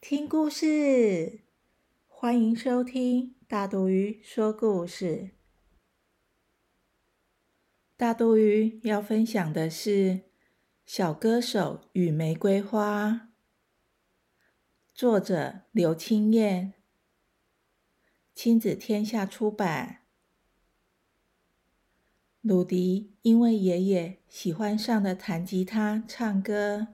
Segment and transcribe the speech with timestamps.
[0.00, 1.40] 听故事，
[2.08, 5.32] 欢迎收听大肚鱼说故事。
[7.98, 9.92] 大肚鱼要分享的是
[10.86, 13.10] 《小歌手与玫瑰花》，
[14.94, 16.72] 作者刘清燕，
[18.34, 19.98] 亲子天下出版。
[22.40, 26.88] 鲁迪因为爷爷喜欢上了弹吉他、唱歌。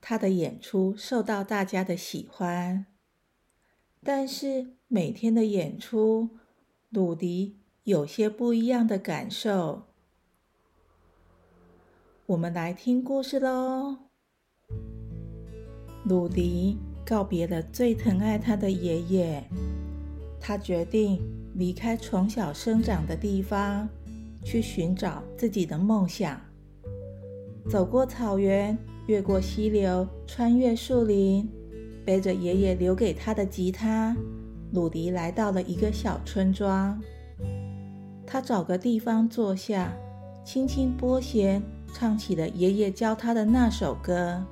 [0.00, 2.86] 他的演出受到大家的喜欢，
[4.02, 6.30] 但是每天的演出，
[6.88, 9.82] 鲁迪有些不一样的感受。
[12.26, 13.98] 我们来听故事喽。
[16.04, 19.44] 鲁迪告别了最疼爱他的爷爷，
[20.40, 21.20] 他决定
[21.54, 23.88] 离开从小生长的地方，
[24.44, 26.40] 去寻找自己的梦想。
[27.68, 28.78] 走过草原。
[29.08, 31.48] 越过溪流，穿越树林，
[32.04, 34.14] 背着爷爷留给他的吉他，
[34.74, 37.00] 鲁迪来到了一个小村庄。
[38.26, 39.96] 他找个地方坐下，
[40.44, 41.62] 轻轻拨弦，
[41.94, 44.44] 唱起了爷爷教他的那首歌。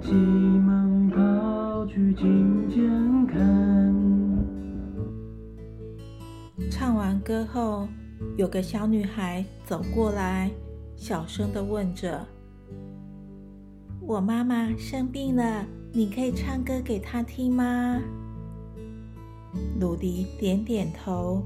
[0.00, 3.94] 急忙跑去金间看
[6.70, 7.86] 唱完歌后，
[8.36, 10.50] 有个小女孩走过来，
[10.96, 12.26] 小声的问着
[14.00, 18.00] ：“我妈妈生病了，你可以唱歌给她听吗？”
[19.78, 21.42] 鲁迪点点头。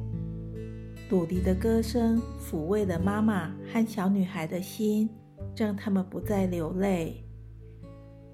[1.10, 5.08] 鲁迪的歌声抚慰了妈妈和小女孩的心，
[5.56, 7.25] 让他们不再流泪。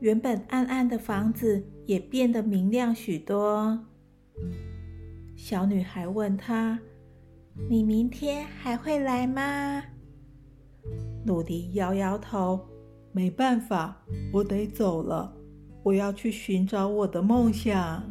[0.02, 3.78] 原本暗暗的房子也变得明亮许多。
[5.36, 6.76] 小女孩问他
[7.70, 9.80] ：“你明天还会来吗？”
[11.24, 12.60] 鲁迪摇摇头
[13.14, 15.32] ：“没办法，我得走了。
[15.84, 18.02] 我要去寻找我的梦想。”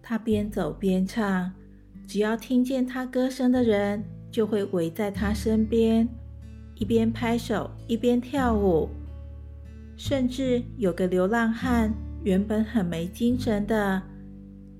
[0.00, 1.52] 他边走边唱，
[2.06, 6.08] 只要听见他歌声的人就会围在他身边，
[6.76, 8.88] 一边拍手一边跳舞。
[9.96, 11.92] 甚至有个流浪汉，
[12.22, 14.02] 原本很没精神的。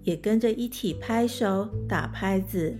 [0.02, 2.78] 也跟着一起拍手打拍子。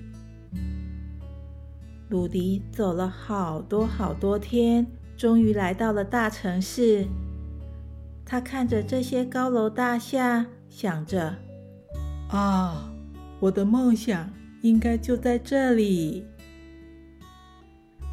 [2.08, 4.86] 鲁迪走了好多好多天，
[5.16, 7.04] 终于来到了大城市。
[8.24, 11.34] 他看着这些高楼大厦，想着
[12.30, 12.92] ：“啊，
[13.40, 14.32] 我的梦想
[14.62, 16.24] 应该就在这里。”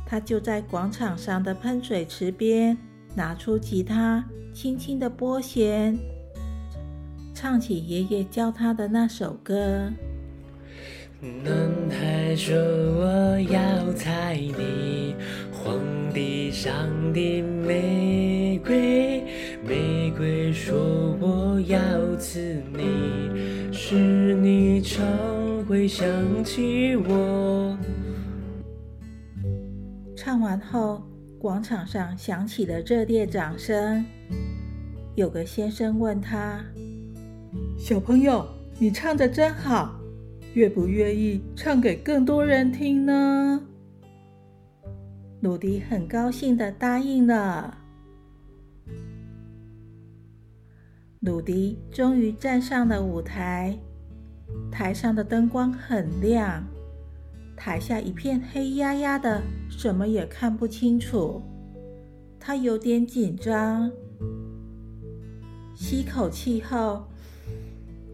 [0.07, 2.75] 他就在广场上的喷水池边，
[3.15, 5.97] 拿出吉他，轻轻的拨弦。
[7.33, 9.91] 唱起爷爷教他的那首歌。
[11.21, 11.53] 男
[11.89, 15.15] 孩说我要采你
[15.51, 15.79] 荒
[16.13, 16.71] 地上
[17.13, 19.23] 的玫瑰，
[19.65, 20.75] 玫瑰说
[21.21, 21.79] 我要
[22.17, 23.95] 赐你，使
[24.35, 25.05] 你常
[25.65, 26.05] 会想
[26.43, 27.77] 起我。
[30.15, 31.01] 唱完后，
[31.43, 34.05] 广场上响起了热烈掌声。
[35.13, 36.63] 有个先生问他。
[37.77, 38.47] 小朋友，
[38.79, 39.99] 你唱的真好，
[40.53, 43.61] 愿不愿意唱给更多人听呢？
[45.41, 47.77] 鲁迪很高兴的答应了。
[51.19, 53.77] 鲁迪终于站上了舞台，
[54.71, 56.63] 台上的灯光很亮，
[57.65, 61.41] 台下一片黑压压的，什么也看不清楚。
[62.37, 63.89] 他有点紧张，
[65.73, 67.05] 吸口气后。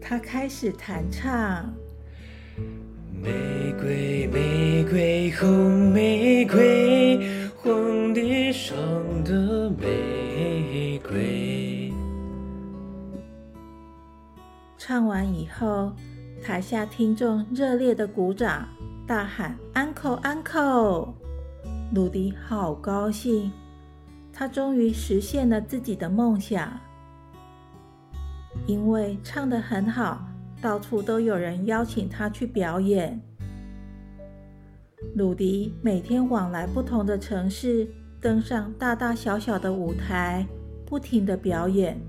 [0.00, 1.68] 他开始弹唱：
[3.20, 7.18] 玫瑰，玫瑰，红玫瑰，
[7.56, 8.76] 荒地上
[9.24, 11.92] 的玫瑰。
[14.78, 15.92] 唱完以后，
[16.40, 18.68] 台下听众热烈的鼓掌，
[19.10, 21.14] 大喊：“：“Uncle，Uncle！”！”
[21.92, 23.50] 鲁迪好高兴，
[24.32, 26.78] 他终于实现了自己的梦想。
[28.68, 30.24] 因为唱得很好，
[30.62, 33.20] 到处都有人邀请他去表演。
[35.16, 37.88] 鲁迪每天往来不同的城市，
[38.20, 40.46] 登上大大小小的舞台，
[40.86, 42.00] 不停的表演。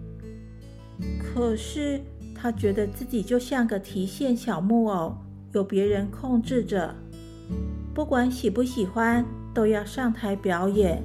[1.18, 2.00] 可是
[2.36, 5.18] 他觉得自己就像个提线小木偶，
[5.54, 6.96] 有别人控制着，
[7.94, 11.04] 不管喜不喜欢，都要上台表演。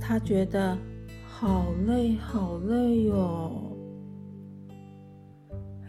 [0.00, 0.76] 他觉得
[1.26, 3.76] 好累，好累哟。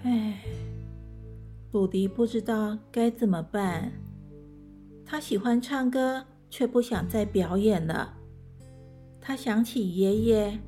[0.04, 0.40] 唉，
[1.72, 3.92] 鲁迪不知道该怎么办。
[5.06, 8.14] 他喜欢唱歌，却不想再表演了。
[9.20, 10.60] 他想起爷爷，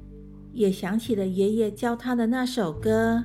[0.53, 3.23] 也想起了爷爷教他的那首歌。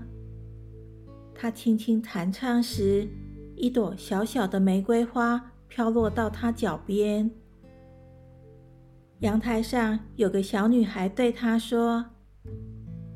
[1.38, 3.06] 他轻轻弹唱时，
[3.56, 7.30] 一朵小小的玫瑰花飘落到他脚边。
[9.20, 12.06] 阳台上有个小女孩对他说：“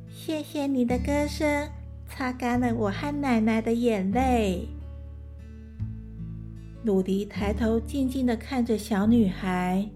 [0.09, 1.69] 谢谢你的歌声。”
[2.13, 4.67] 擦干了我和奶奶的眼泪。
[6.83, 9.89] 鲁迪抬头静静的看着小女孩，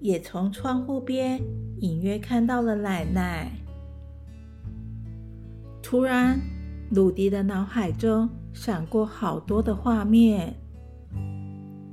[0.00, 1.40] 也从窗户边
[1.78, 3.52] 隐约看到了奶奶。
[5.80, 6.40] 突然，
[6.94, 10.54] 鲁迪的脑海中闪过好多的画面：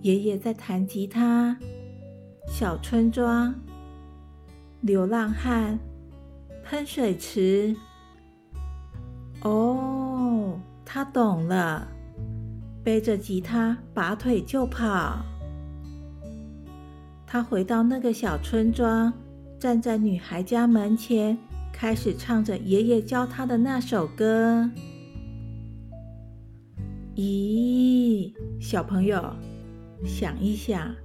[0.01, 1.56] 爷爷在弹吉他，
[2.50, 3.56] 小村庄，
[4.81, 5.80] 流浪汉，
[6.66, 7.74] 喷水池。
[9.44, 11.88] 哦，他懂了，
[12.84, 15.24] 背着吉他拔腿就跑。
[17.25, 19.13] 他回到那个小村庄，
[19.57, 21.38] 站在女孩家门前，
[21.72, 24.69] 开始唱着爷爷教他的那首歌。
[27.19, 28.31] 咦，
[28.62, 29.21] 小朋友，
[30.06, 30.95] 想一想，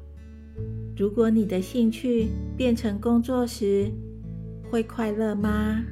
[0.96, 3.90] 如果你的兴趣变成工作时，
[4.70, 5.84] 会快乐吗？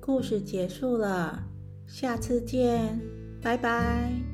[0.00, 1.44] 故事结束了，
[1.86, 3.00] 下次见，
[3.40, 4.31] 拜拜。